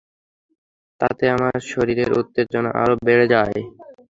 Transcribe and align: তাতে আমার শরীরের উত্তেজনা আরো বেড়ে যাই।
তাতে 1.01 1.23
আমার 1.35 1.55
শরীরের 1.71 2.09
উত্তেজনা 2.19 2.71
আরো 2.81 2.95
বেড়ে 3.05 3.25
যাই। 3.33 3.59